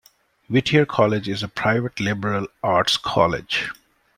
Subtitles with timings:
[0.49, 3.69] Whittier College is a private liberal arts college.